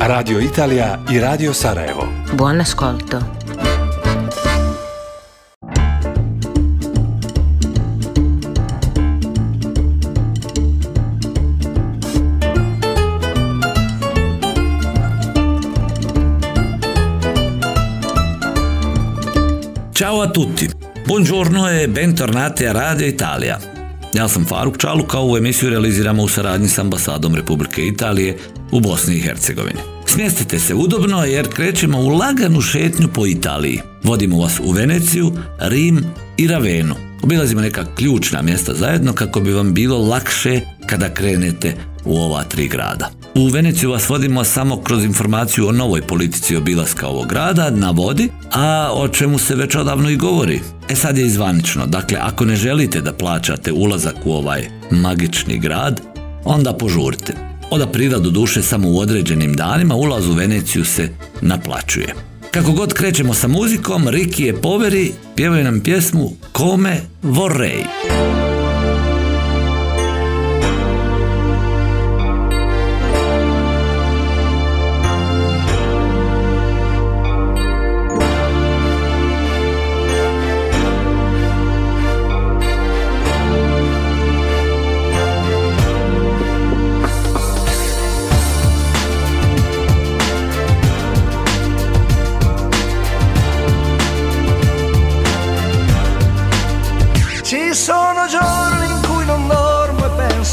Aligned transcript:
Radio 0.00 0.40
Italija 0.40 0.98
i 1.10 1.20
Radio 1.20 1.52
Sarajevo. 1.52 2.08
Buon 2.32 2.60
ascolto. 2.60 3.18
Ćao 19.94 20.20
a 20.20 20.30
tutti, 20.30 20.68
buongiorno 21.06 21.68
e 21.70 21.88
bentornati 21.88 22.66
a 22.66 22.72
Radio 22.72 23.06
Italia. 23.06 23.58
Ja 24.14 24.28
sam 24.28 24.44
Faruk 24.44 24.78
Čaluka, 24.78 25.18
ovu 25.18 25.36
emisiju 25.36 25.70
realiziramo 25.70 26.22
u 26.22 26.28
saradnji 26.28 26.68
s 26.68 26.78
ambasadom 26.78 27.34
Republike 27.34 27.86
Italije 27.86 28.38
u 28.74 28.80
Bosni 28.80 29.16
i 29.16 29.20
Hercegovini. 29.20 29.80
Smjestite 30.06 30.58
se 30.58 30.74
udobno 30.74 31.24
jer 31.24 31.48
krećemo 31.48 31.98
u 31.98 32.08
laganu 32.08 32.60
šetnju 32.60 33.08
po 33.08 33.26
Italiji. 33.26 33.80
Vodimo 34.02 34.38
vas 34.38 34.60
u 34.64 34.70
Veneciju, 34.70 35.32
Rim 35.58 36.04
i 36.36 36.46
Ravenu. 36.46 36.94
Obilazimo 37.22 37.60
neka 37.60 37.84
ključna 37.96 38.42
mjesta 38.42 38.74
zajedno 38.74 39.12
kako 39.12 39.40
bi 39.40 39.52
vam 39.52 39.74
bilo 39.74 39.98
lakše 39.98 40.60
kada 40.86 41.14
krenete 41.14 41.74
u 42.04 42.16
ova 42.16 42.44
tri 42.44 42.68
grada. 42.68 43.10
U 43.34 43.48
Veneciju 43.48 43.90
vas 43.90 44.08
vodimo 44.08 44.44
samo 44.44 44.82
kroz 44.82 45.04
informaciju 45.04 45.68
o 45.68 45.72
novoj 45.72 46.02
politici 46.02 46.56
obilaska 46.56 47.08
ovog 47.08 47.28
grada 47.28 47.70
na 47.70 47.90
vodi, 47.90 48.28
a 48.52 48.90
o 48.92 49.08
čemu 49.08 49.38
se 49.38 49.54
već 49.54 49.76
odavno 49.76 50.10
i 50.10 50.16
govori. 50.16 50.60
E 50.88 50.94
sad 50.94 51.18
je 51.18 51.26
izvanično, 51.26 51.86
dakle 51.86 52.18
ako 52.20 52.44
ne 52.44 52.56
želite 52.56 53.00
da 53.00 53.12
plaćate 53.12 53.72
ulazak 53.72 54.16
u 54.24 54.32
ovaj 54.32 54.68
magični 54.90 55.58
grad, 55.58 56.00
onda 56.44 56.72
požurite. 56.72 57.53
Od 57.74 57.82
aprila 57.82 58.18
do 58.18 58.30
duše 58.30 58.62
samo 58.62 58.88
u 58.88 58.98
određenim 58.98 59.54
danima 59.54 59.94
ulaz 59.94 60.28
u 60.28 60.32
Veneciju 60.32 60.84
se 60.84 61.08
naplaćuje. 61.40 62.14
Kako 62.50 62.72
god 62.72 62.92
krećemo 62.92 63.34
sa 63.34 63.48
muzikom, 63.48 64.08
Riki 64.08 64.44
je 64.44 64.60
poveri, 64.60 65.12
pjevaju 65.36 65.64
nam 65.64 65.80
pjesmu 65.80 66.30
Come 66.56 67.00
vorrei. 67.22 67.84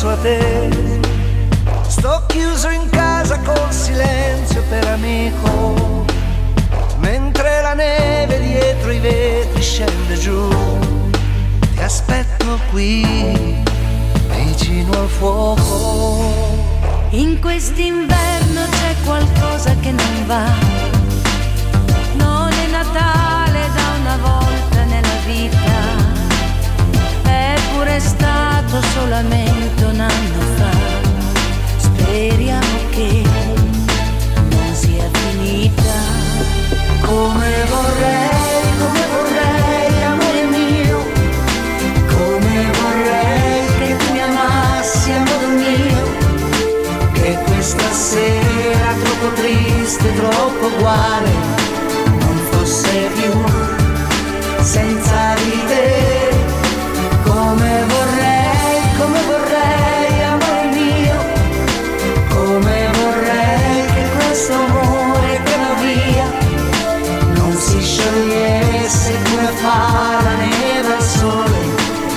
Penso 0.02 0.10
a 0.10 0.16
te. 0.18 0.80
Sto 1.88 2.24
chiuso 2.28 2.70
in 2.70 2.90
casa 2.90 3.40
col 3.40 3.72
silenzio 3.72 4.64
per 4.70 4.88
amico. 4.88 6.06
Mentre 6.98 7.62
la 7.62 7.74
neve 7.74 8.40
dietro 8.40 8.92
i 8.92 9.00
vetri 9.00 9.62
scende 9.62 10.18
giù. 10.18 10.48
Ti 11.76 11.82
aspetto 11.82 12.60
qui, 12.72 13.64
vicino 14.36 14.92
al 14.92 15.08
fuoco. 15.08 16.34
In 17.12 17.40
quest'inverno 17.40 18.62
c'è 18.70 18.96
qualcosa 19.06 19.76
che 19.82 19.92
non 19.92 20.26
va. 20.26 20.46
Non 22.14 22.52
è 22.52 22.68
Natale 22.72 23.21
stato 28.02 28.82
solamente 28.94 29.84
un 29.84 30.00
anno 30.00 30.42
fa. 30.58 30.72
Speriamo 31.78 32.78
che 32.90 33.24
non 34.50 34.74
sia 34.74 35.08
finita. 35.14 35.96
Come 37.02 37.52
vorrei, 37.70 38.66
come 38.82 39.04
vorrei, 39.16 40.04
amore 40.04 40.44
mio. 40.58 40.98
Come 42.16 42.72
vorrei 42.80 43.66
che 43.80 43.98
tu 43.98 44.12
mi 44.14 44.22
amassi 44.22 45.12
a 45.12 45.20
modo 45.20 45.48
mio. 45.64 46.04
Che 47.14 47.38
questa 47.46 47.92
sera 47.92 48.94
troppo 49.04 49.34
triste, 49.36 50.14
troppo 50.16 50.66
uguale, 50.76 51.32
non 52.20 52.38
fosse 52.50 53.10
più 53.16 53.32
senza 54.64 55.34
te. 55.68 56.01
Come 57.52 57.84
vorrei, 57.86 58.82
come 58.98 59.20
vorrei, 59.28 60.24
amore 60.24 60.64
mio. 60.72 61.18
Come 62.30 62.90
vorrei 62.94 63.86
che 63.94 64.10
questo 64.16 64.54
amore 64.54 65.42
che 65.44 65.56
va 65.58 65.74
via 65.82 66.28
non 67.36 67.54
si 67.54 67.82
sciogliesse 67.82 69.18
come 69.26 69.48
fa 69.48 70.22
la 70.24 70.36
neve 70.36 70.94
al 70.96 71.02
sole 71.04 71.60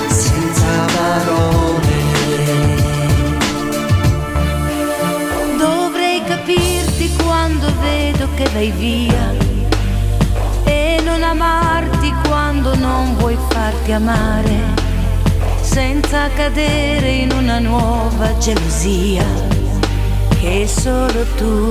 senza 0.07 0.85
parole. 0.95 1.97
Dovrei 5.57 6.23
capirti 6.23 7.13
quando 7.21 7.73
vedo 7.81 8.29
che 8.35 8.49
vai 8.53 8.71
via 8.71 9.33
e 10.63 11.01
non 11.03 11.21
amarti 11.21 12.13
quando 12.25 12.73
non 12.75 13.15
vuoi 13.17 13.37
farti 13.49 13.91
amare, 13.91 14.64
senza 15.75 16.29
cadere 16.29 17.09
in 17.09 17.33
una 17.33 17.59
nuova 17.59 18.37
gelosia 18.37 19.25
che 20.39 20.65
solo 20.65 21.25
tu 21.35 21.69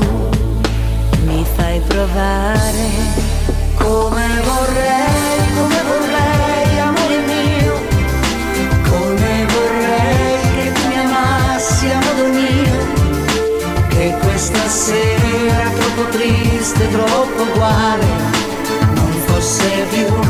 mi 1.25 1.43
fai 1.55 1.81
provare. 1.89 2.85
Come 3.77 4.27
vorrei, 4.45 5.41
come 5.57 5.81
vorrei, 5.89 6.81
amore 6.81 7.19
mio, 7.33 7.75
come 8.91 9.47
vorrei 9.55 10.39
che 10.55 10.73
tu 10.73 10.87
mi 10.89 10.99
amassi 10.99 11.87
a 11.89 11.99
modo 12.05 12.29
mio, 12.29 12.77
che 13.89 14.15
questa 14.21 14.69
sera 14.69 15.71
troppo 15.79 16.11
triste, 16.11 16.91
troppo 16.91 17.43
uguale, 17.43 18.07
non 18.97 19.13
fosse 19.25 19.87
più 19.89 20.24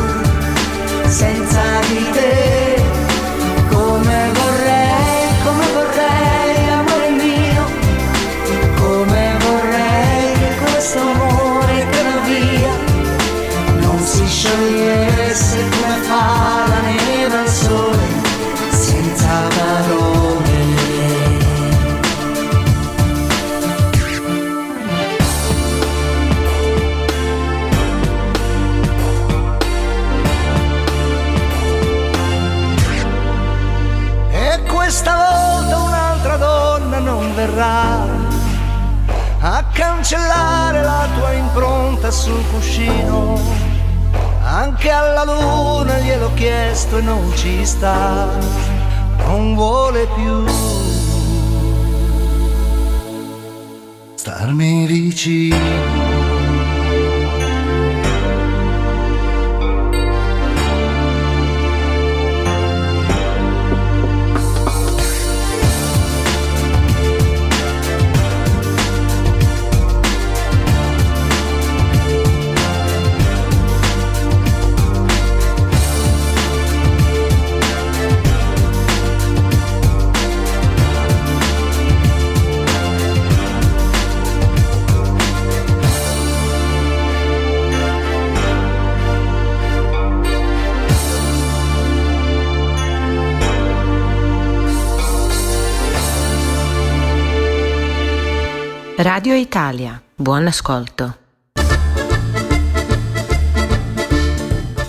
cancellare 40.05 40.83
la 40.83 41.09
tua 41.17 41.33
impronta 41.33 42.11
sul 42.11 42.45
cuscino. 42.53 43.41
Anche 44.43 44.91
alla 44.91 45.25
luna 45.25 45.99
gliel'ho 45.99 46.35
chiesto 46.35 46.99
e 46.99 47.01
non 47.01 47.33
ci 47.35 47.65
sta, 47.65 48.29
non 49.25 49.55
vuole 49.55 50.07
più. 50.15 50.45
starmi 54.17 54.87
vicino. 54.87 56.04
Radio 99.05 99.37
Italia, 99.37 100.01
buon 100.17 100.49
ascolto. 100.49 101.13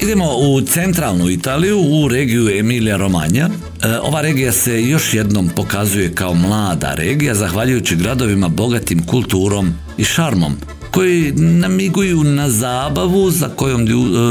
Idemo 0.01 0.25
u 0.37 0.61
centralnu 0.61 1.29
Italiju, 1.29 1.79
u 1.79 2.07
regiju 2.07 2.59
Emilija 2.59 2.97
Romanja. 2.97 3.49
E, 3.83 3.97
ova 4.01 4.21
regija 4.21 4.51
se 4.51 4.83
još 4.83 5.13
jednom 5.13 5.49
pokazuje 5.55 6.13
kao 6.13 6.33
mlada 6.33 6.93
regija, 6.93 7.35
zahvaljujući 7.35 7.95
gradovima 7.95 8.47
bogatim 8.47 9.05
kulturom 9.05 9.73
i 9.97 10.03
šarmom, 10.03 10.55
koji 10.91 11.31
namiguju 11.35 12.23
na 12.23 12.49
zabavu 12.49 13.31
za 13.31 13.49
kojom 13.49 13.81
e, 13.81 13.87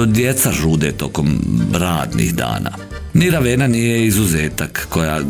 djeca 0.06 0.52
žude 0.52 0.92
tokom 0.92 1.40
radnih 1.72 2.34
dana. 2.34 2.93
Ni 3.14 3.30
Ravena 3.30 3.66
nije 3.66 4.06
izuzetak 4.06 4.86
koja 4.90 5.20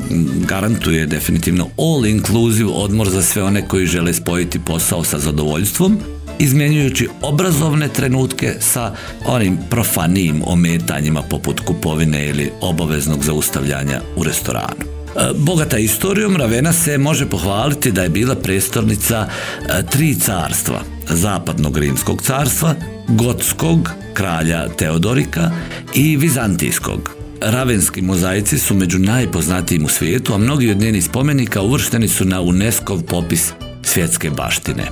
garantuje 0.48 1.06
definitivno 1.06 1.68
all 1.78 2.06
inclusive 2.06 2.70
odmor 2.70 3.08
za 3.08 3.22
sve 3.22 3.42
one 3.42 3.68
koji 3.68 3.86
žele 3.86 4.12
spojiti 4.12 4.60
posao 4.66 5.04
sa 5.04 5.18
zadovoljstvom 5.18 5.98
izmjenjujući 6.38 7.08
obrazovne 7.22 7.88
trenutke 7.88 8.54
sa 8.60 8.94
onim 9.26 9.58
profanijim 9.70 10.42
ometanjima 10.46 11.22
poput 11.22 11.60
kupovine 11.60 12.28
ili 12.28 12.50
obaveznog 12.60 13.24
zaustavljanja 13.24 14.00
u 14.16 14.24
restoranu. 14.24 14.80
E, 14.80 15.20
bogata 15.36 15.78
istorijom, 15.78 16.36
Ravena 16.36 16.72
se 16.72 16.98
može 16.98 17.26
pohvaliti 17.26 17.92
da 17.92 18.02
je 18.02 18.08
bila 18.08 18.34
prestolnica 18.34 19.28
e, 19.28 19.82
tri 19.90 20.14
carstva, 20.14 20.80
zapadnog 21.08 21.78
rimskog 21.78 22.22
carstva, 22.22 22.74
gotskog, 23.08 23.90
kralja 24.14 24.68
Teodorika 24.68 25.50
i 25.94 26.16
vizantijskog, 26.16 27.23
Ravenski 27.46 28.02
mozaici 28.02 28.58
su 28.58 28.74
među 28.74 28.98
najpoznatijim 28.98 29.84
u 29.84 29.88
svijetu, 29.88 30.34
a 30.34 30.38
mnogi 30.38 30.70
od 30.70 30.76
njenih 30.76 31.04
spomenika 31.04 31.62
uvršteni 31.62 32.08
su 32.08 32.24
na 32.24 32.40
UNESCO 32.40 32.98
popis 33.08 33.52
svjetske 33.82 34.30
baštine. 34.30 34.84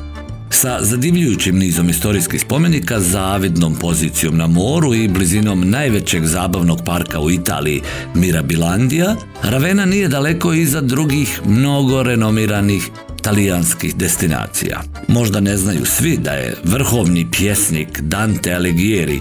Sa 0.51 0.79
zadivljujućim 0.81 1.59
nizom 1.59 1.89
istorijskih 1.89 2.41
spomenika, 2.41 3.01
zavidnom 3.01 3.75
pozicijom 3.75 4.37
na 4.37 4.47
moru 4.47 4.95
i 4.95 5.09
blizinom 5.09 5.71
najvećeg 5.71 6.27
zabavnog 6.27 6.81
parka 6.87 7.21
u 7.21 7.31
Italiji, 7.31 7.81
Mirabilandija, 8.15 9.17
Ravena 9.43 9.85
nije 9.85 10.09
daleko 10.09 10.53
iza 10.53 10.81
drugih 10.81 11.41
mnogo 11.47 12.03
renomiranih 12.03 12.91
talijanskih 13.23 13.97
destinacija. 13.97 14.83
Možda 15.09 15.41
ne 15.41 15.57
znaju 15.57 15.85
svi 15.85 16.17
da 16.17 16.31
je 16.31 16.57
vrhovni 16.65 17.31
pjesnik 17.31 18.01
Dante 18.01 18.55
Alighieri 18.55 19.17
e, 19.17 19.21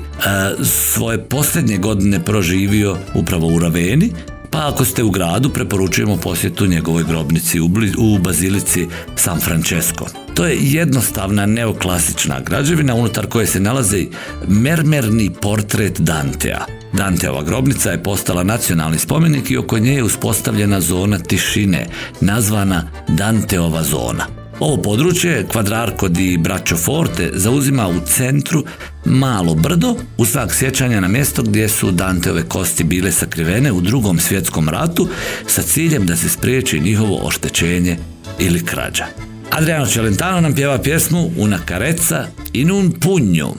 svoje 0.65 1.23
posljednje 1.23 1.77
godine 1.77 2.25
proživio 2.25 2.97
upravo 3.15 3.47
u 3.47 3.59
Raveni, 3.59 4.11
pa 4.51 4.69
ako 4.73 4.85
ste 4.85 5.03
u 5.03 5.09
gradu 5.09 5.49
preporučujemo 5.49 6.17
posjetu 6.17 6.65
njegovoj 6.65 7.03
grobnici 7.03 7.59
u, 7.59 7.69
u 7.97 8.17
bazilici 8.17 8.87
San 9.15 9.39
Francesco. 9.39 10.05
To 10.33 10.45
je 10.45 10.57
jednostavna 10.59 11.45
neoklasična 11.45 12.39
građevina 12.39 12.95
unutar 12.95 13.27
koje 13.27 13.47
se 13.47 13.59
nalazi 13.59 14.09
mermerni 14.47 15.29
portret 15.41 16.01
Dantea. 16.01 16.80
Danteova 16.93 17.43
grobnica 17.43 17.91
je 17.91 18.03
postala 18.03 18.43
nacionalni 18.43 18.99
spomenik 18.99 19.51
i 19.51 19.57
oko 19.57 19.79
nje 19.79 19.93
je 19.93 20.03
uspostavljena 20.03 20.81
zona 20.81 21.19
tišine, 21.19 21.87
nazvana 22.21 22.91
Danteova 23.07 23.83
zona. 23.83 24.25
Ovo 24.59 24.81
područje, 24.81 25.45
Quadrarco 25.53 26.07
di 26.07 26.37
Braccio 26.37 26.77
Forte, 26.77 27.31
zauzima 27.33 27.87
u 27.87 27.99
centru 28.05 28.63
malo 29.05 29.55
brdo 29.55 29.95
u 30.17 30.25
svak 30.25 30.53
sjećanja 30.53 30.99
na 30.99 31.07
mjesto 31.07 31.43
gdje 31.43 31.69
su 31.69 31.91
Danteove 31.91 32.43
kosti 32.43 32.83
bile 32.83 33.11
sakrivene 33.11 33.71
u 33.71 33.81
drugom 33.81 34.19
svjetskom 34.19 34.69
ratu 34.69 35.07
sa 35.47 35.61
ciljem 35.61 36.05
da 36.05 36.15
se 36.15 36.29
spriječi 36.29 36.79
njihovo 36.79 37.19
oštećenje 37.23 37.97
ili 38.39 38.65
krađa. 38.65 39.05
Adriano 39.51 39.85
Celentano 39.85 40.41
nam 40.41 40.55
pjeva 40.55 40.77
pjesmu 40.77 41.31
Una 41.37 41.59
carezza 41.67 42.27
in 42.53 42.71
un 42.71 42.91
pugno. 42.91 43.55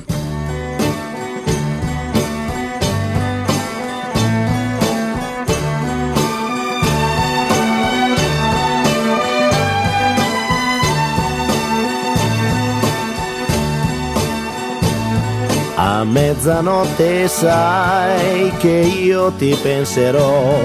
A 16.03 16.05
mezzanotte 16.05 17.29
sai 17.29 18.51
che 18.59 18.91
io 19.05 19.31
ti 19.39 19.57
penserò, 19.63 20.59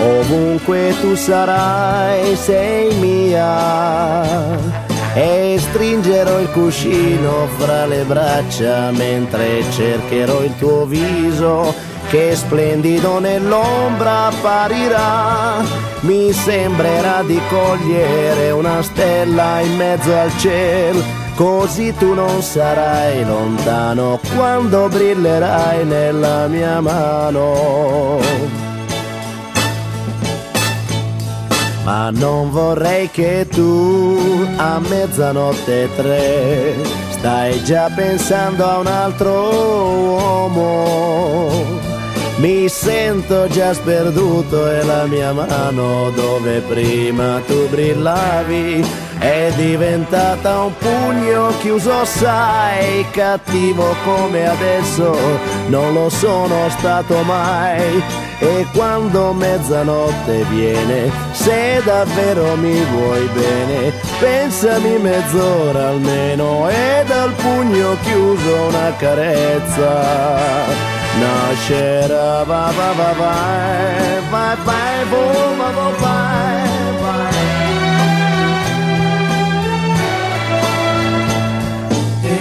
ovunque 0.00 0.92
tu 1.00 1.14
sarai 1.14 2.34
sei 2.34 2.92
mia. 2.96 4.32
E 5.14 5.56
stringerò 5.60 6.40
il 6.40 6.50
cuscino 6.50 7.46
fra 7.56 7.86
le 7.86 8.02
braccia 8.02 8.90
mentre 8.90 9.62
cercherò 9.70 10.42
il 10.42 10.56
tuo 10.58 10.86
viso 10.86 11.72
che 12.08 12.34
splendido 12.34 13.20
nell'ombra 13.20 14.26
apparirà. 14.26 15.62
Mi 16.00 16.32
sembrerà 16.32 17.22
di 17.22 17.40
cogliere 17.48 18.50
una 18.50 18.82
stella 18.82 19.60
in 19.60 19.76
mezzo 19.76 20.12
al 20.12 20.36
cielo 20.38 21.23
così 21.34 21.94
tu 21.96 22.14
non 22.14 22.42
sarai 22.42 23.24
lontano 23.24 24.18
quando 24.34 24.88
brillerai 24.88 25.84
nella 25.84 26.46
mia 26.46 26.80
mano. 26.80 28.18
Ma 31.84 32.10
non 32.10 32.50
vorrei 32.50 33.10
che 33.10 33.46
tu 33.50 34.46
a 34.56 34.78
mezzanotte 34.78 35.90
tre 35.94 36.76
stai 37.10 37.62
già 37.62 37.90
pensando 37.94 38.64
a 38.64 38.78
un 38.78 38.86
altro 38.86 39.50
uomo. 40.52 41.93
Mi 42.36 42.68
sento 42.68 43.46
già 43.46 43.72
sperduto 43.72 44.68
e 44.68 44.82
la 44.82 45.06
mia 45.06 45.32
mano 45.32 46.10
dove 46.10 46.60
prima 46.60 47.40
tu 47.46 47.68
brillavi 47.68 48.84
è 49.18 49.52
diventata 49.54 50.64
un 50.64 50.72
pugno 50.76 51.52
chiuso, 51.60 52.04
sai, 52.04 53.06
cattivo 53.12 53.94
come 54.04 54.48
adesso, 54.48 55.16
non 55.68 55.92
lo 55.92 56.10
sono 56.10 56.68
stato 56.70 57.22
mai. 57.22 58.02
E 58.40 58.66
quando 58.74 59.32
mezzanotte 59.32 60.44
viene, 60.50 61.10
se 61.32 61.80
davvero 61.84 62.56
mi 62.56 62.84
vuoi 62.84 63.28
bene, 63.32 63.92
pensami 64.18 64.98
mezz'ora 64.98 65.88
almeno 65.88 66.68
e 66.68 67.04
dal 67.06 67.32
pugno 67.32 67.96
chiuso 68.02 68.66
una 68.66 68.92
carezza. 68.98 71.03
Nascerà 71.20 72.42
va 72.44 72.72
va 72.76 72.92
va 72.98 73.12
vai, 73.20 74.20
vai 74.30 74.56
vai, 74.64 75.04
vai, 75.10 75.34
vai, 75.56 75.72
vai, 75.74 75.92
vai, 76.00 76.98
vai. 77.02 77.34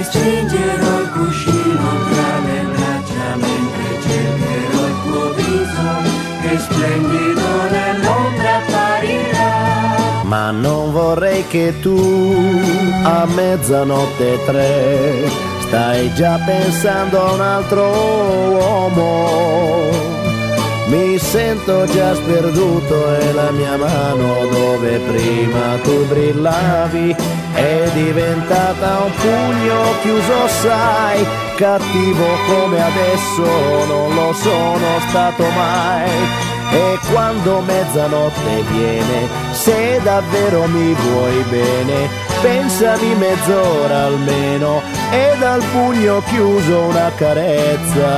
stringerò 0.03 0.99
il 1.01 1.09
cuscino 1.11 1.87
tra 2.09 2.29
le 2.45 2.59
braccia 2.73 3.27
mentre 3.45 3.85
cercherò 4.05 4.81
il 4.91 4.97
tuo 5.05 5.25
viso 5.39 5.89
che 6.41 6.53
splendido 6.59 7.47
nell'ombra 7.71 8.55
apparirà. 8.57 9.51
Ma 10.23 10.51
non 10.51 10.91
vorrei 10.91 11.45
che 11.47 11.79
tu 11.79 11.97
a 13.03 13.25
mezzanotte 13.25 14.39
tre 14.45 15.52
stai 15.73 16.13
già 16.13 16.37
pensando 16.45 17.25
a 17.25 17.31
un 17.31 17.41
altro 17.41 17.89
uomo 18.51 19.89
Mi 20.85 21.17
sento 21.17 21.87
già 21.87 22.13
sperduto 22.13 23.15
e 23.17 23.33
la 23.33 23.49
mia 23.49 23.75
mano 23.77 24.45
dove 24.51 24.99
prima 24.99 25.77
tu 25.81 26.05
brillavi 26.05 27.15
è 27.53 27.89
diventata 27.93 28.99
un 28.99 29.11
pugno 29.15 29.81
chiuso, 30.01 30.47
sai, 30.47 31.25
cattivo 31.55 32.25
come 32.47 32.79
adesso 32.79 33.85
non 33.87 34.13
lo 34.13 34.33
sono 34.33 34.99
stato 35.07 35.43
mai. 35.49 36.09
E 36.71 36.99
quando 37.11 37.61
mezzanotte 37.61 38.63
viene, 38.71 39.27
se 39.51 39.99
davvero 40.03 40.65
mi 40.67 40.93
vuoi 40.93 41.43
bene, 41.49 42.09
pensami 42.43 43.15
mezz'ora 43.15 44.03
almeno 44.07 44.81
e 45.11 45.35
dal 45.39 45.63
pugno 45.71 46.21
chiuso 46.25 46.81
una 46.81 47.09
carezza. 47.15 48.11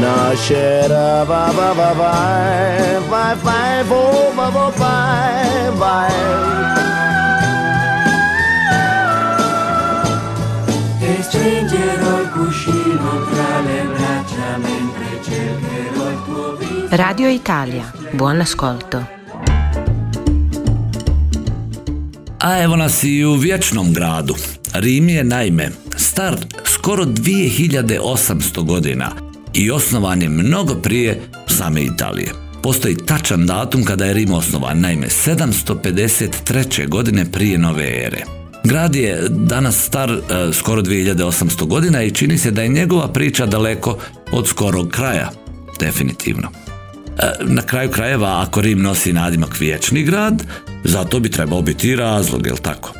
Nascerà 0.00 1.22
va 1.24 1.52
va 1.54 1.72
va 1.72 1.92
vai, 1.92 2.98
vai 3.08 3.36
vai 3.42 3.84
vo 3.84 4.32
va 4.34 4.48
va 4.48 4.72
vai, 4.74 5.70
vai. 5.76 6.12
E 11.00 11.22
stringerò 11.22 12.20
il 12.22 12.30
cuscino 12.30 13.08
tra 13.30 13.60
le 13.66 13.82
braccia 13.92 14.56
mentre 14.56 15.06
cercherò 15.22 16.08
il 16.08 16.22
tuo 16.24 16.56
viso. 16.56 16.86
Radio 16.96 17.28
Italia, 17.28 17.92
buon 18.12 18.40
ascolto. 18.40 19.23
A 22.44 22.62
evo 22.62 22.76
nas 22.76 23.04
i 23.04 23.24
u 23.24 23.34
vječnom 23.34 23.92
gradu. 23.92 24.34
Rim 24.74 25.08
je 25.08 25.24
naime 25.24 25.70
star 25.96 26.36
skoro 26.64 27.04
2800 27.04 28.64
godina 28.64 29.10
i 29.52 29.70
osnovan 29.70 30.22
je 30.22 30.28
mnogo 30.28 30.74
prije 30.74 31.22
same 31.46 31.82
Italije. 31.82 32.32
Postoji 32.62 32.96
tačan 32.96 33.46
datum 33.46 33.84
kada 33.84 34.04
je 34.04 34.14
Rim 34.14 34.32
osnovan, 34.32 34.80
naime 34.80 35.06
753. 35.06 36.88
godine 36.88 37.32
prije 37.32 37.58
nove 37.58 38.04
ere. 38.06 38.24
Grad 38.64 38.96
je 38.96 39.28
danas 39.28 39.84
star 39.84 40.10
e, 40.10 40.18
skoro 40.52 40.82
2800 40.82 41.66
godina 41.66 42.02
i 42.02 42.10
čini 42.10 42.38
se 42.38 42.50
da 42.50 42.62
je 42.62 42.68
njegova 42.68 43.08
priča 43.08 43.46
daleko 43.46 43.98
od 44.32 44.48
skorog 44.48 44.90
kraja, 44.90 45.30
definitivno. 45.80 46.63
E, 47.18 47.32
Na 47.44 47.62
kraju 47.62 47.90
krajeva, 47.90 48.42
ako 48.42 48.60
Rim 48.60 48.82
nosi 48.82 49.12
nadimak 49.12 49.60
vječni 49.60 50.02
grad, 50.02 50.42
zato 50.84 51.20
bi 51.20 51.30
trebao 51.30 51.62
biti 51.62 51.88
i 51.88 51.96
razlog, 51.96 52.46
jel 52.46 52.56
tako? 52.56 52.92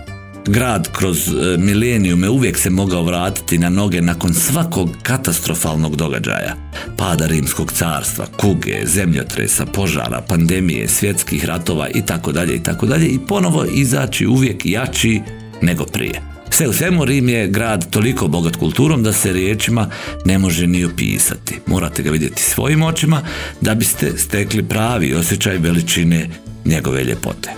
Grad 0.47 0.89
kroz 0.93 1.29
e, 1.29 1.33
milenijume 1.59 2.29
uvijek 2.29 2.59
se 2.59 2.71
mogao 2.71 3.03
vratiti 3.03 3.59
na 3.59 3.69
noge 3.69 4.01
nakon 4.01 4.35
svakog 4.35 4.91
katastrofalnog 5.03 5.97
događaja. 5.97 6.57
Pada 6.97 7.27
rimskog 7.27 7.73
carstva, 7.73 8.27
kuge, 8.41 8.87
zemljotresa, 8.87 9.67
požara, 9.67 10.21
pandemije, 10.29 10.89
svjetskih 10.89 11.45
ratova 11.45 11.89
i 11.89 12.07
tako 12.07 12.33
dalje 12.33 12.55
i 12.57 12.63
tako 12.63 12.87
dalje 12.87 13.07
i 13.07 13.19
ponovo 13.29 13.65
izaći 13.65 14.27
uvijek 14.27 14.67
jači 14.67 15.21
nego 15.63 15.85
prije. 15.85 16.34
Sve 16.57 16.69
u 16.69 16.73
svemu 16.73 17.05
Rim 17.05 17.29
je 17.29 17.49
grad 17.49 17.91
toliko 17.91 18.29
bogat 18.29 18.57
kulturom 18.57 19.03
da 19.03 19.13
se 19.13 19.33
riječima 19.33 19.91
ne 20.25 20.39
može 20.39 20.67
ni 20.67 20.85
opisati. 20.85 21.61
Morate 21.67 22.03
ga 22.03 22.11
vidjeti 22.11 22.43
svojim 22.43 22.83
očima 22.83 23.23
da 23.61 23.75
biste 23.75 24.19
stekli 24.19 24.63
pravi 24.63 25.15
osjećaj 25.15 25.59
veličine 25.59 26.29
njegove 26.65 27.05
ljepote. 27.05 27.51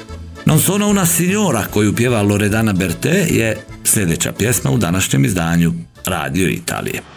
Non 0.47 0.61
sono 0.61 0.88
una 0.88 1.07
signora 1.07 1.65
koju 1.71 1.97
pjeva 1.97 2.23
Loredana 2.23 2.73
Berté 2.73 3.26
je 3.31 3.57
sljedeća 3.85 4.33
pjesma 4.33 4.71
u 4.71 4.79
današnjem 4.79 5.25
izdanju 5.25 5.73
Radio 6.05 6.49
Italije. 6.49 7.15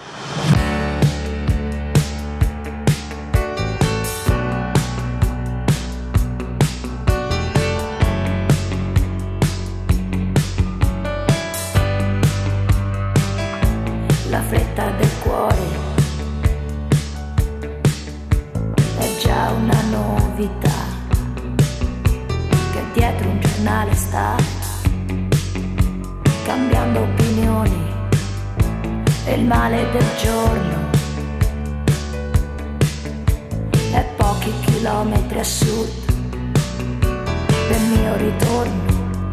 Ritorno 38.29 39.31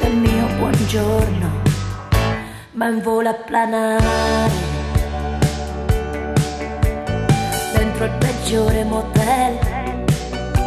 del 0.00 0.14
mio 0.14 0.46
buongiorno 0.56 1.50
ma 2.72 2.88
in 2.88 3.00
volo 3.02 3.28
a 3.28 3.34
planare 3.34 4.50
dentro 7.76 8.04
il 8.04 8.12
peggiore 8.18 8.84
motel 8.84 9.58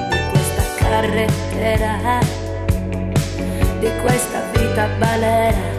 di 0.10 0.20
questa 0.32 0.64
carrettera 0.76 2.20
di 3.80 3.90
questa 4.02 4.42
vita 4.54 4.88
balera 4.98 5.79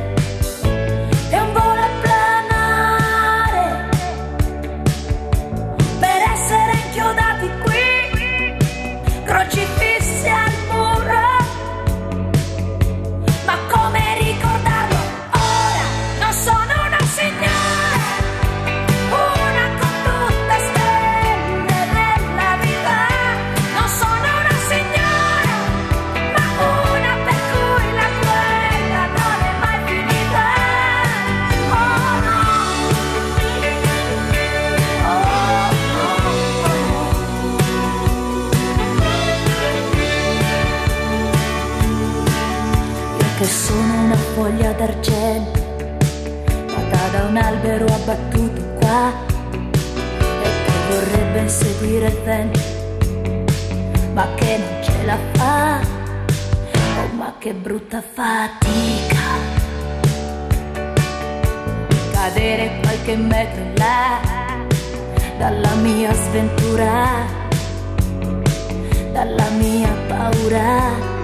dalla 69.20 69.50
mia 69.50 69.92
paura 70.08 71.19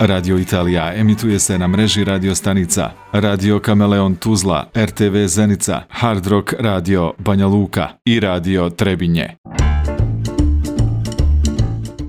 Radio 0.00 0.38
Italija 0.38 0.94
emituje 0.94 1.38
se 1.38 1.58
na 1.58 1.68
mreži 1.68 2.04
radio 2.04 2.34
stanica 2.34 2.90
Radio 3.12 3.60
Kameleon 3.60 4.16
Tuzla, 4.16 4.70
RTV 4.76 5.26
Zenica, 5.26 5.82
Hard 5.88 6.26
Rock 6.26 6.52
Radio 6.58 7.12
Banja 7.18 7.46
Luka 7.46 7.88
i 8.04 8.20
Radio 8.20 8.70
Trebinje. 8.70 9.36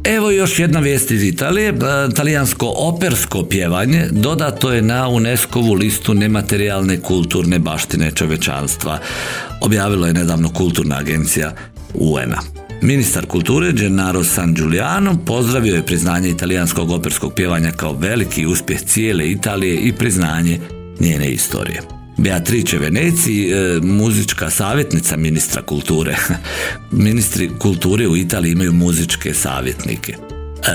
Evo 0.03 0.32
još 0.32 0.60
jedna 0.60 0.79
vijest 0.79 1.12
iz 1.12 1.24
Italije. 1.24 1.70
E, 1.70 1.74
Talijansko 2.15 2.74
opersko 2.75 3.44
pjevanje 3.50 4.08
dodato 4.12 4.72
je 4.72 4.82
na 4.82 5.08
UNESCO-vu 5.10 5.74
listu 5.74 6.13
nematerijalne 6.13 7.01
kulturne 7.01 7.60
baštine 7.60 8.12
čovečanstva. 8.12 9.00
Objavilo 9.62 10.08
je 10.08 10.13
nedavno 10.13 10.50
kulturna 10.50 10.98
agencija 10.98 11.51
UN-a. 11.94 12.66
Ministar 12.81 13.25
kulture 13.25 13.72
Gennaro 13.72 14.24
San 14.24 14.53
Giuliano 14.53 15.17
pozdravio 15.25 15.75
je 15.75 15.86
priznanje 15.86 16.29
italijanskog 16.29 16.91
operskog 16.91 17.34
pjevanja 17.34 17.72
kao 17.72 17.93
veliki 17.93 18.46
uspjeh 18.46 18.81
cijele 18.81 19.31
Italije 19.31 19.75
i 19.75 19.93
priznanje 19.93 20.60
njene 21.00 21.31
istorije. 21.31 21.81
Beatrice 22.17 22.77
Veneci, 22.77 23.50
e, 23.50 23.79
muzička 23.81 24.50
savjetnica 24.50 25.17
ministra 25.17 25.62
kulture. 25.62 26.17
Ministri 26.91 27.50
kulture 27.60 28.07
u 28.07 28.17
Italiji 28.17 28.51
imaju 28.51 28.74
muzičke 28.74 29.34
savjetnike. 29.34 30.12
E, 30.12 30.17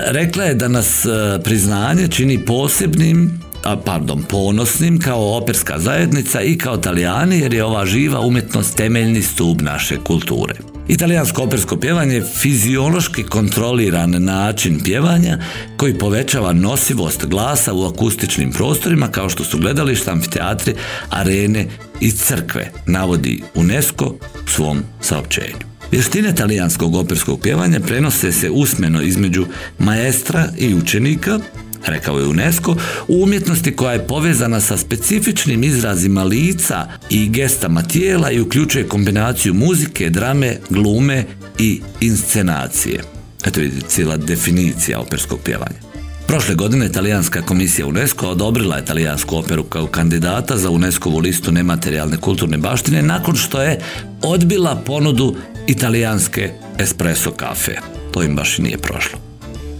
Rekla 0.06 0.44
je 0.44 0.54
da 0.54 0.68
nas 0.68 1.04
e, 1.04 1.08
priznanje 1.44 2.08
čini 2.08 2.44
posebnim, 2.44 3.40
pardon, 3.84 4.22
ponosnim 4.22 5.00
kao 5.00 5.36
operska 5.36 5.78
zajednica 5.78 6.40
i 6.40 6.58
kao 6.58 6.76
Talijani 6.76 7.38
jer 7.38 7.54
je 7.54 7.64
ova 7.64 7.86
živa 7.86 8.20
umjetnost 8.20 8.76
temeljni 8.76 9.22
stup 9.22 9.60
naše 9.60 9.96
kulture. 9.96 10.71
Italijansko 10.88 11.42
opersko 11.42 11.76
pjevanje 11.76 12.14
je 12.14 12.24
fiziološki 12.36 13.22
kontroliran 13.22 14.24
način 14.24 14.80
pjevanja 14.84 15.38
koji 15.76 15.98
povećava 15.98 16.52
nosivost 16.52 17.26
glasa 17.26 17.72
u 17.72 17.86
akustičnim 17.86 18.52
prostorima 18.52 19.08
kao 19.08 19.28
što 19.28 19.44
su 19.44 19.58
gledališta, 19.58 20.12
amfiteatri, 20.12 20.74
arene 21.10 21.66
i 22.00 22.10
crkve, 22.10 22.70
navodi 22.86 23.42
UNESCO 23.54 24.04
u 24.46 24.48
svom 24.48 24.82
saopćenju. 25.00 25.72
Vještine 25.92 26.34
talijanskog 26.34 26.94
operskog 26.94 27.40
pjevanja 27.40 27.80
prenose 27.80 28.32
se 28.32 28.50
usmeno 28.50 29.02
između 29.02 29.46
maestra 29.78 30.48
i 30.58 30.74
učenika, 30.74 31.38
rekao 31.86 32.18
je 32.18 32.26
UNESCO, 32.26 32.76
u 33.08 33.22
umjetnosti 33.22 33.76
koja 33.76 33.92
je 33.92 34.06
povezana 34.06 34.60
sa 34.60 34.76
specifičnim 34.76 35.64
izrazima 35.64 36.22
lica 36.24 36.88
i 37.10 37.28
gestama 37.28 37.82
tijela 37.82 38.30
i 38.30 38.40
uključuje 38.40 38.88
kombinaciju 38.88 39.54
muzike, 39.54 40.10
drame, 40.10 40.56
glume 40.70 41.24
i 41.58 41.80
inscenacije. 42.00 43.02
Eto 43.46 43.60
vidite, 43.60 43.86
cijela 43.88 44.16
definicija 44.16 45.00
operskog 45.00 45.38
pjevanja. 45.44 45.92
Prošle 46.26 46.54
godine 46.54 46.92
Talijanska 46.92 47.42
komisija 47.42 47.86
UNESCO 47.86 48.28
odobrila 48.28 48.76
je 48.76 48.84
talijansku 48.84 49.36
operu 49.36 49.64
kao 49.64 49.86
kandidata 49.86 50.56
za 50.56 50.70
UNESCO-vu 50.70 51.18
listu 51.18 51.52
nematerijalne 51.52 52.16
kulturne 52.16 52.58
baštine 52.58 53.02
nakon 53.02 53.36
što 53.36 53.62
je 53.62 53.80
odbila 54.22 54.76
ponudu 54.86 55.36
italijanske 55.66 56.50
espresso 56.78 57.30
kafe. 57.30 57.78
To 58.12 58.22
im 58.22 58.36
baš 58.36 58.58
i 58.58 58.62
nije 58.62 58.78
prošlo. 58.78 59.21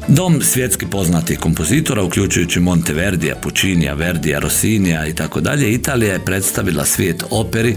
Dom 0.09 0.42
svjetski 0.42 0.87
poznatih 0.87 1.38
kompozitora, 1.38 2.02
uključujući 2.02 2.61
Monteverdija, 2.61 3.35
Puccinija, 3.35 3.94
Verdija, 3.94 4.38
Rossinija 4.38 5.06
i 5.06 5.14
tako 5.14 5.40
dalje, 5.40 5.73
Italija 5.73 6.12
je 6.12 6.25
predstavila 6.25 6.85
svijet 6.85 7.25
operi 7.30 7.76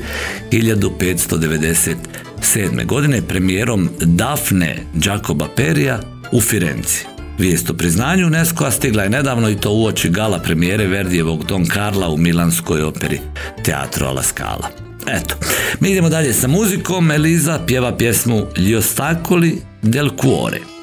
1597. 0.51 2.85
godine 2.85 3.21
premijerom 3.21 3.89
Dafne 3.99 4.83
Giacoba 4.93 5.47
Perija 5.55 5.99
u 6.31 6.41
Firenci. 6.41 7.05
Vijest 7.37 7.69
o 7.69 7.73
priznanju 7.73 8.27
UNESCO-a 8.27 8.71
stigla 8.71 9.03
je 9.03 9.09
nedavno 9.09 9.49
i 9.49 9.55
to 9.55 9.71
uoči 9.71 10.09
gala 10.09 10.39
premijere 10.39 10.87
Verdijevog 10.87 11.45
Don 11.45 11.65
Carla 11.65 12.09
u 12.09 12.17
milanskoj 12.17 12.81
operi 12.81 13.19
Teatro 13.63 14.07
alla 14.07 14.23
Scala. 14.23 14.69
Eto, 15.07 15.35
mi 15.79 15.91
idemo 15.91 16.09
dalje 16.09 16.33
sa 16.33 16.47
muzikom. 16.47 17.11
Eliza 17.11 17.59
pjeva 17.67 17.97
pjesmu 17.97 18.45
Gli 18.57 18.75
ostacoli 18.75 19.61
del 19.81 20.09
cuore. 20.21 20.74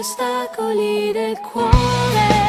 Ostacoli 0.00 1.12
del 1.12 1.38
cuore. 1.40 2.39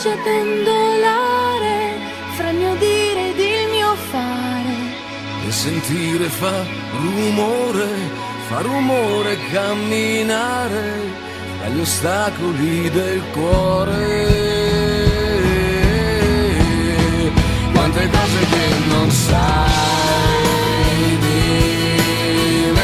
Spinge 0.00 0.12
a 0.12 0.16
pendolare 0.22 1.98
fra 2.36 2.48
il 2.50 2.56
mio 2.56 2.74
dire 2.76 3.30
ed 3.30 3.38
il 3.38 3.68
mio 3.70 3.94
fare. 4.10 4.74
E 5.46 5.52
sentire 5.52 6.24
fa 6.24 6.64
rumore, 7.00 7.88
fa 8.48 8.60
rumore 8.62 9.36
camminare 9.52 11.02
tra 11.58 11.68
gli 11.68 11.80
ostacoli 11.80 12.90
del 12.90 13.22
cuore. 13.32 14.38
Quante 17.72 18.08
cose 18.10 18.46
che 18.50 18.68
non 18.88 19.10
sai 19.10 19.38
dire, 21.28 22.82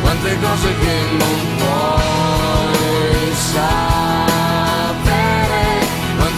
quante 0.00 0.38
cose 0.40 0.74
che 0.78 0.96
non 1.18 1.56
puoi 1.58 3.34
sapere, 3.52 4.13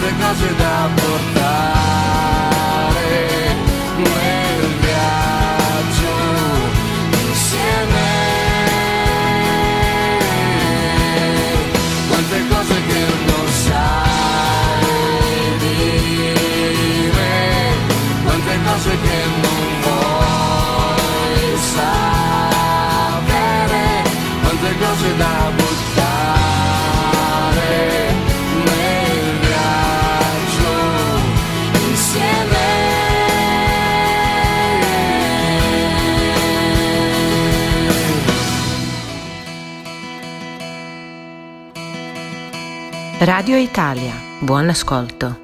quante 0.07 0.25
cose 0.25 0.55
da 0.57 0.89
portare 0.95 2.05
nel 3.97 4.63
viaggio 4.81 6.15
insieme. 7.29 8.07
Quante 12.09 12.39
cose 12.49 12.75
che 12.87 13.01
non 13.27 13.47
sai 13.65 14.87
dire, 15.59 16.55
quante 18.25 18.55
cose 18.65 18.91
che 19.03 19.19
non 19.43 19.65
vuoi 19.83 21.59
sapere, 21.75 22.16
Radio 43.27 43.59
Italia, 43.59 44.13
buon 44.41 44.71
ascolto. 44.71 45.35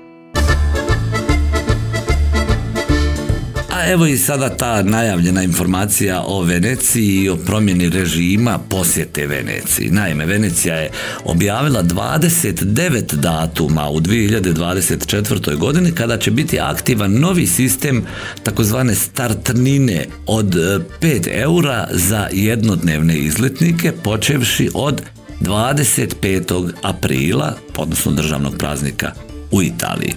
A 3.71 3.91
evo 3.91 4.07
i 4.07 4.19
sada 4.19 4.49
ta 4.49 4.83
najavljena 4.83 5.43
informacija 5.43 6.23
o 6.27 6.43
Veneciji 6.43 7.23
i 7.23 7.29
o 7.29 7.37
promjeni 7.37 7.89
režima 7.89 8.59
posjete 8.59 9.27
Veneciji. 9.27 9.91
Naime, 9.91 10.27
Venecija 10.27 10.75
je 10.75 10.91
objavila 11.25 11.83
29 11.83 13.15
datuma 13.15 13.91
u 13.91 14.01
2024. 14.01 15.57
godini 15.57 15.93
kada 15.93 16.19
će 16.19 16.31
biti 16.31 16.61
aktivan 16.61 17.13
novi 17.13 17.47
sistem 17.47 18.07
takozvane 18.43 18.95
startnine 18.95 20.07
od 20.27 20.55
5 21.01 21.29
eura 21.33 21.89
za 21.91 22.29
jednodnevne 22.33 23.19
izletnike 23.19 23.93
počevši 23.93 24.71
od 24.75 25.03
25. 25.43 26.71
aprila, 26.83 27.55
odnosno 27.77 28.13
državnog 28.13 28.57
praznika 28.59 29.13
u 29.51 29.63
Italiji. 29.63 30.15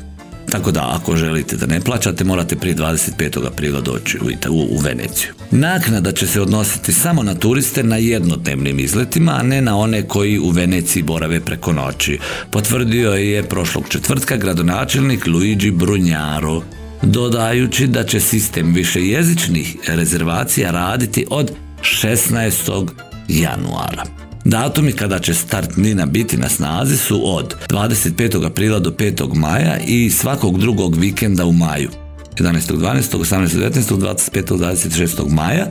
Tako 0.51 0.71
da 0.71 0.91
ako 0.95 1.17
želite 1.17 1.57
da 1.57 1.65
ne 1.65 1.81
plaćate 1.81 2.23
morate 2.23 2.55
prije 2.55 2.75
25. 2.75 3.47
aprila 3.47 3.81
doći 3.81 4.17
u, 4.17 4.53
u 4.69 4.77
Veneciju. 4.77 5.29
Naknada 5.51 6.11
će 6.11 6.27
se 6.27 6.41
odnositi 6.41 6.93
samo 6.93 7.23
na 7.23 7.35
turiste 7.35 7.83
na 7.83 7.97
jednodnevnim 7.97 8.79
izletima, 8.79 9.31
a 9.39 9.43
ne 9.43 9.61
na 9.61 9.77
one 9.77 10.07
koji 10.07 10.39
u 10.39 10.49
Veneciji 10.49 11.03
borave 11.03 11.39
preko 11.39 11.73
noći. 11.73 12.19
Potvrdio 12.51 13.11
je 13.11 13.43
prošlog 13.43 13.83
četvrtka 13.89 14.37
gradonačelnik 14.37 15.27
Luigi 15.27 15.71
Brunjaro, 15.71 16.61
dodajući 17.01 17.87
da 17.87 18.03
će 18.03 18.19
sistem 18.19 18.73
višejezičnih 18.73 19.75
rezervacija 19.87 20.71
raditi 20.71 21.25
od 21.29 21.51
16. 21.81 22.87
januara. 23.27 24.24
Datumi 24.45 24.91
kada 24.91 25.19
će 25.19 25.33
start 25.33 25.77
Nina 25.77 26.05
biti 26.05 26.37
na 26.37 26.49
snazi 26.49 26.97
su 26.97 27.35
od 27.35 27.55
25. 27.69 28.45
aprila 28.45 28.79
do 28.79 28.91
5. 28.91 29.35
maja 29.35 29.77
i 29.87 30.09
svakog 30.09 30.59
drugog 30.59 30.95
vikenda 30.95 31.45
u 31.45 31.51
maju. 31.51 31.89
11. 32.37 32.77
12. 32.77 33.17
18. 33.17 33.47
19. 33.47 33.97
25. 33.97 34.57
26. 34.57 35.29
maja, 35.29 35.67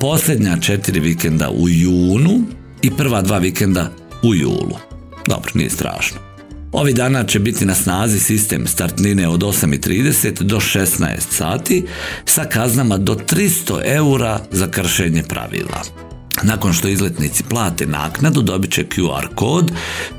posljednja 0.00 0.56
četiri 0.60 1.00
vikenda 1.00 1.50
u 1.50 1.68
junu 1.68 2.42
i 2.82 2.90
prva 2.90 3.22
dva 3.22 3.38
vikenda 3.38 3.90
u 4.22 4.34
julu. 4.34 4.76
Dobro, 5.26 5.50
nije 5.54 5.70
strašno. 5.70 6.18
Ovi 6.72 6.92
dana 6.92 7.24
će 7.24 7.38
biti 7.38 7.64
na 7.64 7.74
snazi 7.74 8.20
sistem 8.20 8.66
startnine 8.66 9.28
od 9.28 9.40
8.30 9.40 10.42
do 10.42 10.56
16 10.56 11.20
sati 11.30 11.84
sa 12.24 12.44
kaznama 12.44 12.98
do 12.98 13.14
300 13.14 13.80
eura 13.84 14.40
za 14.50 14.66
kršenje 14.70 15.22
pravila. 15.22 16.03
Nakon 16.42 16.72
što 16.72 16.88
izletnici 16.88 17.42
plate 17.42 17.86
naknadu, 17.86 18.42
dobit 18.42 18.72
će 18.72 18.84
QR 18.84 19.34
kod 19.34 19.72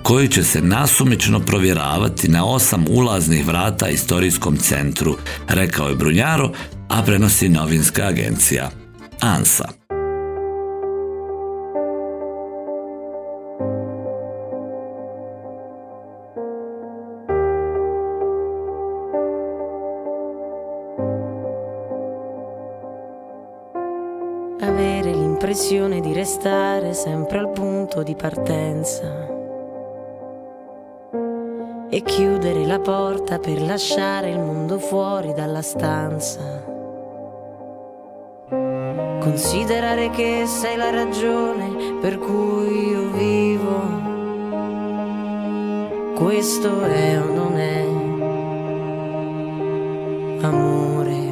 koji 0.04 0.28
će 0.28 0.44
se 0.44 0.62
nasumično 0.62 1.40
provjeravati 1.40 2.28
na 2.28 2.46
osam 2.46 2.86
ulaznih 2.90 3.48
vrata 3.48 3.90
istorijskom 3.90 4.58
centru, 4.58 5.18
rekao 5.48 5.90
je 5.90 5.96
Brunjaro, 5.96 6.52
a 6.90 7.04
prenosi 7.04 7.50
novinska 7.50 8.04
agencija 8.04 8.72
ANSA. 9.22 9.85
L'impressione 25.56 26.02
di 26.02 26.12
restare 26.12 26.94
sempre 26.94 27.38
al 27.38 27.50
punto 27.52 28.04
di 28.04 28.14
partenza 28.14 29.26
e 31.90 32.02
chiudere 32.02 32.66
la 32.66 32.80
porta 32.80 33.40
per 33.40 33.62
lasciare 33.62 34.32
il 34.32 34.40
mondo 34.40 34.78
fuori 34.78 35.34
dalla 35.34 35.62
stanza. 35.62 36.62
Considerare 38.50 40.10
che 40.10 40.44
sei 40.46 40.76
la 40.76 40.90
ragione 40.90 42.00
per 42.02 42.20
cui 42.20 42.90
io 42.90 43.12
vivo. 43.12 43.80
Questo 46.16 46.82
è 46.84 47.18
o 47.18 47.34
non 47.34 47.58
è 47.58 47.86
amore. 50.44 51.25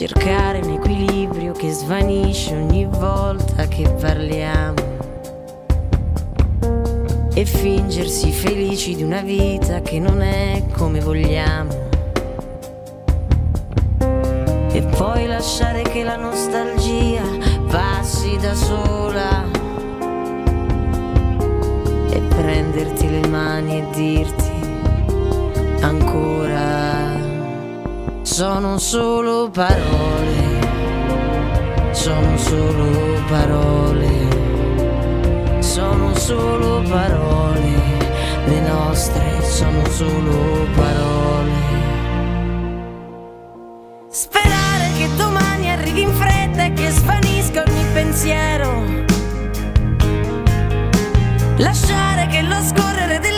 Cercare 0.00 0.60
un 0.60 0.70
equilibrio 0.70 1.52
che 1.52 1.70
svanisce 1.72 2.54
ogni 2.54 2.86
volta 2.86 3.68
che 3.68 3.86
parliamo. 4.00 4.74
E 7.34 7.44
fingersi 7.44 8.32
felici 8.32 8.96
di 8.96 9.02
una 9.02 9.20
vita 9.20 9.82
che 9.82 9.98
non 9.98 10.22
è 10.22 10.64
come 10.72 11.00
vogliamo. 11.00 11.88
E 14.72 14.82
poi 14.96 15.26
lasciare 15.26 15.82
che 15.82 16.02
la 16.02 16.16
nostalgia 16.16 17.22
passi 17.68 18.38
da 18.38 18.54
sola. 18.54 19.44
E 22.08 22.20
prenderti 22.20 23.10
le 23.10 23.28
mani 23.28 23.80
e 23.80 23.86
dirti 23.92 24.50
ancora. 25.82 26.69
Sono 28.40 28.78
solo 28.78 29.50
parole, 29.50 30.60
sono 31.90 32.38
solo 32.38 33.22
parole, 33.28 34.08
sono 35.58 36.14
solo 36.14 36.80
parole, 36.88 37.68
le 38.46 38.60
nostre 38.62 39.42
sono 39.42 39.84
solo 39.90 40.66
parole. 40.74 41.52
Sperare 44.08 44.90
che 44.96 45.14
domani 45.18 45.70
arrivi 45.70 46.00
in 46.00 46.14
fretta 46.14 46.64
e 46.64 46.72
che 46.72 46.88
svanisca 46.92 47.62
ogni 47.68 47.84
pensiero. 47.92 48.84
Lasciare 51.58 52.26
che 52.28 52.40
lo 52.40 52.58
scorrere 52.62 53.18
del 53.18 53.29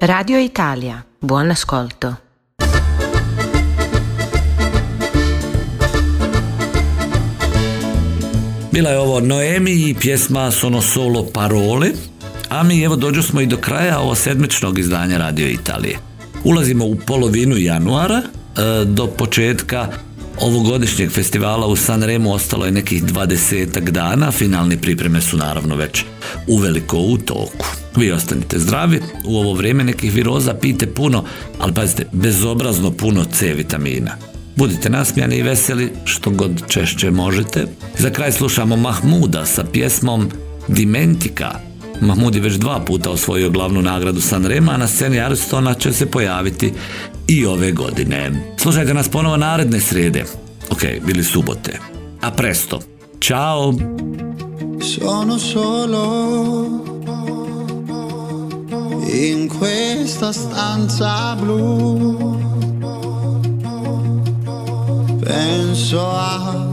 Radio 0.00 0.38
Italia, 0.38 1.02
buon 1.20 1.50
ascolto. 1.50 2.14
Bila 8.72 8.90
je 8.90 8.98
ovo 8.98 9.20
Noemi 9.20 9.72
i 9.72 9.94
pjesma 9.94 10.50
Sono 10.50 10.82
solo 10.82 11.26
parole, 11.32 11.90
a 12.48 12.62
mi 12.62 12.82
evo 12.82 12.96
dođu 12.96 13.22
smo 13.22 13.40
i 13.40 13.46
do 13.46 13.56
kraja 13.56 13.98
ovo 13.98 14.14
sedmičnog 14.14 14.78
izdanja 14.78 15.18
Radio 15.18 15.48
Italije. 15.48 15.98
Ulazimo 16.44 16.84
u 16.84 16.96
polovinu 17.06 17.56
januara, 17.56 18.22
e, 18.22 18.84
do 18.84 19.06
početka 19.06 19.88
ovogodišnjeg 20.40 21.10
festivala 21.10 21.66
u 21.66 21.76
Sanremu 21.76 22.32
ostalo 22.32 22.64
je 22.66 22.72
nekih 22.72 23.04
dvadesetak 23.04 23.90
dana, 23.90 24.30
finalne 24.30 24.76
pripreme 24.76 25.20
su 25.20 25.36
naravno 25.36 25.76
već 25.76 26.04
uveliko 26.46 26.98
u 26.98 27.18
toku. 27.18 27.66
Vi 27.96 28.12
ostanite 28.12 28.58
zdravi, 28.58 29.00
u 29.24 29.36
ovo 29.36 29.52
vrijeme 29.54 29.84
nekih 29.84 30.12
viroza 30.12 30.54
pijte 30.54 30.86
puno, 30.86 31.24
ali 31.58 31.74
pazite, 31.74 32.06
bezobrazno 32.12 32.90
puno 32.90 33.24
C 33.24 33.54
vitamina. 33.54 34.16
Budite 34.56 34.90
nasmijani 34.90 35.36
i 35.36 35.42
veseli 35.42 35.92
što 36.04 36.30
god 36.30 36.62
češće 36.68 37.10
možete. 37.10 37.66
Za 37.98 38.10
kraj 38.10 38.32
slušamo 38.32 38.76
Mahmuda 38.76 39.46
sa 39.46 39.64
pjesmom 39.64 40.30
Dimentika. 40.68 41.70
Mahmud 42.00 42.34
je 42.34 42.40
već 42.40 42.54
dva 42.54 42.80
puta 42.80 43.10
osvojio 43.10 43.50
glavnu 43.50 43.82
nagradu 43.82 44.20
Sanrema, 44.20 44.72
a 44.72 44.76
na 44.76 44.88
sceni 44.88 45.20
Aristona 45.20 45.74
će 45.74 45.92
se 45.92 46.06
pojaviti 46.06 46.72
i 47.30 47.46
ove 47.46 47.72
godine. 47.72 48.30
Slušajte 48.56 48.94
nas 48.94 49.08
ponovo 49.08 49.36
naredne 49.36 49.80
srede. 49.80 50.24
Ok, 50.70 50.82
bili 51.06 51.24
subote. 51.24 51.78
A 52.20 52.30
presto. 52.30 52.80
Ćao! 53.20 53.74
Sono 54.80 55.38
solo 55.38 56.04
in 59.12 59.48
questa 59.58 60.32
stanza 60.32 61.36
blu. 61.40 62.38
Penso 65.24 66.00
a 66.00 66.68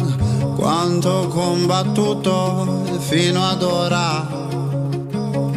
quanto 0.56 1.10
ho 1.10 1.28
combattuto 1.28 2.66
fino 3.10 3.44
ad 3.44 3.64
ora, 3.64 4.28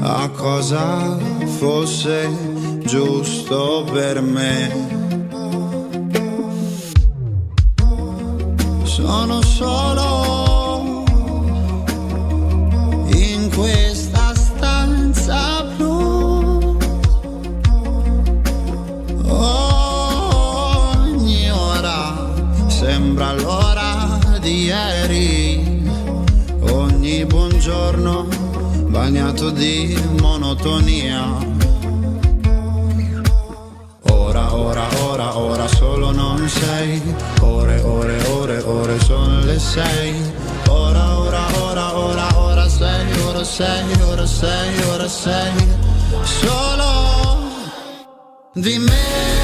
a 0.02 0.28
cosa 0.36 1.18
fosse 1.58 2.49
giusto 2.84 3.84
per 3.90 4.20
me. 4.20 4.88
Sono 8.82 9.42
solo 9.42 11.04
in 13.12 13.50
questa 13.54 14.34
stanza 14.34 15.64
blu. 15.76 16.78
Ogni 19.26 20.30
ora 21.50 22.30
sembra 22.68 23.32
l'ora 23.34 24.18
di 24.40 24.64
ieri. 24.64 25.88
Ogni 26.60 27.24
buongiorno 27.24 28.26
bagnato 28.88 29.50
di 29.50 29.96
monotonia. 30.20 31.49
Sei. 36.50 37.00
Ore, 37.40 37.80
ore, 37.82 38.16
ore, 38.26 38.58
ore 38.62 39.00
sono 39.00 39.40
le 39.40 39.58
sei. 39.58 40.14
Ora, 40.68 41.18
ora, 41.18 41.46
ora, 41.60 41.96
ora, 41.96 42.28
ora 42.38 42.68
sei, 42.68 43.20
ora 43.22 43.44
sei, 43.44 44.00
ora 44.02 44.26
sei, 44.26 44.82
ora 44.82 45.08
sei. 45.08 45.52
Solo 46.22 47.38
dimentica, 48.54 48.54
dimentica, 48.54 49.39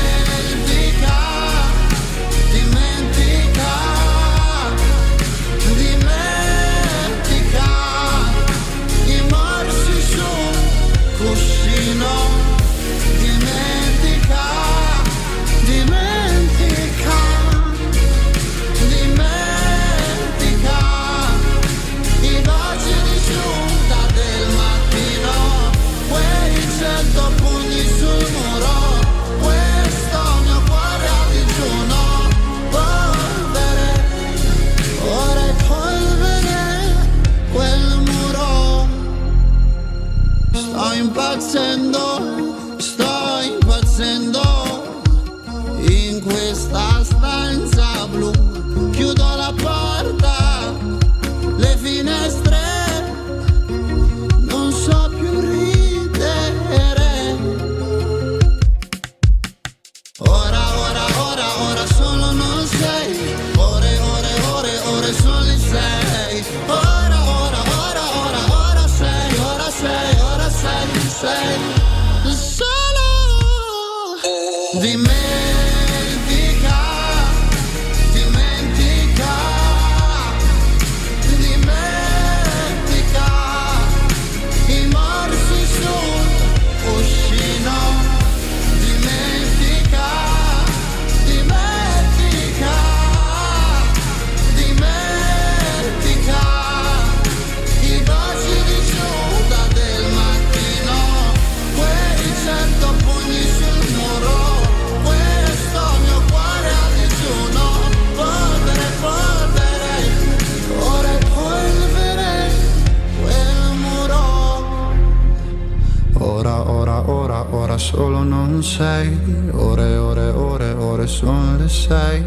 sei. 118.67 119.17
Ore, 119.53 119.97
ore, 119.97 120.29
ore, 120.31 120.73
ore 120.73 121.07
sono 121.07 121.57
le 121.57 121.69
sei. 121.69 122.23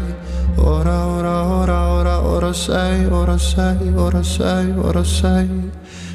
Ora, 0.56 1.06
ora, 1.06 1.44
ora, 1.44 1.88
ora, 1.88 2.20
ora 2.20 2.52
sei, 2.52 3.04
ora 3.06 3.36
sei, 3.38 3.92
ora 3.94 4.22
sei, 4.22 4.72
ora 4.76 5.04
sei. 5.04 5.48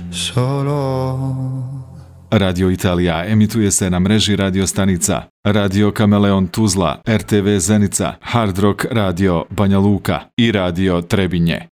Solo. 0.10 1.84
Radio 2.32 2.70
Italija 2.70 3.26
emituje 3.26 3.72
se 3.72 3.90
na 3.90 4.00
mreži 4.00 4.36
radio 4.36 4.68
stanica 4.68 5.24
Radio 5.44 5.92
Kameleon 5.92 6.48
Tuzla, 6.48 7.02
RTV 7.08 7.60
Zenica, 7.60 8.14
Hard 8.22 8.60
Rock 8.60 8.86
Radio 8.92 9.46
Banja 9.50 9.80
Luka 9.80 10.20
i 10.38 10.52
Radio 10.52 11.02
Trebinje. 11.02 11.75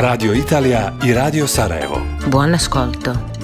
Radio 0.00 0.34
Italija 0.34 0.92
i 1.04 1.14
Radio 1.14 1.46
Sarajevo. 1.46 2.00
Buon 2.26 2.54
ascolto. 2.54 3.35